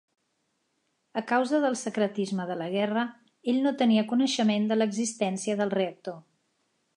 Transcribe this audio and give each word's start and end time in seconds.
A 1.19 1.21
causa 1.31 1.59
del 1.65 1.77
secretisme 1.81 2.47
de 2.51 2.55
la 2.61 2.69
guerra, 2.77 3.03
ell 3.53 3.59
no 3.67 3.75
tenia 3.83 4.07
coneixement 4.13 4.67
de 4.73 4.79
l'existència 4.81 5.59
del 5.61 5.75
reactor. 5.77 6.19